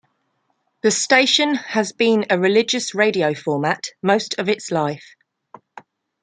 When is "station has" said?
0.89-1.91